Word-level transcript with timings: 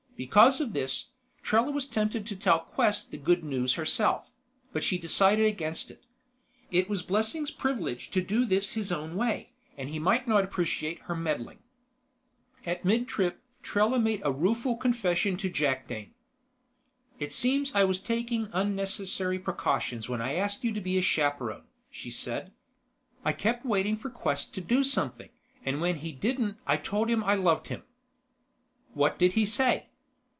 Because 0.17 0.61
of 0.61 0.73
this, 0.73 1.07
Trella 1.41 1.71
was 1.71 1.87
tempted 1.87 2.27
to 2.27 2.35
tell 2.35 2.59
Quest 2.59 3.09
the 3.09 3.17
good 3.17 3.43
news 3.43 3.73
herself; 3.73 4.29
but 4.71 4.83
she 4.83 4.99
decided 4.99 5.47
against 5.47 5.89
it. 5.89 6.03
It 6.69 6.87
was 6.87 7.01
Blessing's 7.01 7.49
privilege 7.49 8.11
to 8.11 8.21
do 8.21 8.45
this 8.45 8.73
his 8.73 8.91
own 8.91 9.15
way, 9.15 9.51
and 9.77 9.89
he 9.89 9.97
might 9.97 10.27
not 10.27 10.43
appreciate 10.43 10.99
her 11.05 11.15
meddling. 11.15 11.57
At 12.67 12.83
midtrip, 12.83 13.37
Trella 13.63 13.97
made 13.99 14.21
a 14.23 14.31
rueful 14.31 14.77
confession 14.77 15.37
to 15.37 15.49
Jakdane. 15.49 16.13
"It 17.17 17.33
seems 17.33 17.73
I 17.73 17.83
was 17.85 17.99
taking 17.99 18.47
unnecessary 18.53 19.39
precautions 19.39 20.07
when 20.07 20.21
I 20.21 20.33
asked 20.35 20.63
you 20.63 20.71
to 20.71 20.81
be 20.81 20.99
a 20.99 21.01
chaperon," 21.01 21.63
she 21.89 22.11
said. 22.11 22.51
"I 23.25 23.33
kept 23.33 23.65
waiting 23.65 23.97
for 23.97 24.11
Quest 24.11 24.53
to 24.53 24.61
do 24.61 24.83
something, 24.83 25.29
and 25.65 25.81
when 25.81 25.95
he 25.95 26.11
didn't 26.11 26.57
I 26.67 26.77
told 26.77 27.09
him 27.09 27.23
I 27.23 27.33
loved 27.33 27.69
him." 27.69 27.81
"What 28.93 29.17
did 29.17 29.33
he 29.33 29.47
say?" 29.47 29.87